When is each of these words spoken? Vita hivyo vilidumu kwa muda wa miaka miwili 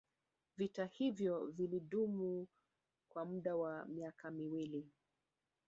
Vita 0.57 0.85
hivyo 0.85 1.45
vilidumu 1.45 2.47
kwa 3.09 3.25
muda 3.25 3.55
wa 3.55 3.85
miaka 3.85 4.31
miwili 4.31 4.87